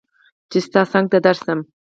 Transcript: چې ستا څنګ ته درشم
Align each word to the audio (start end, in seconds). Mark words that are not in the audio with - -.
چې 0.49 0.57
ستا 0.65 0.81
څنګ 0.91 1.05
ته 1.11 1.17
درشم 1.25 1.59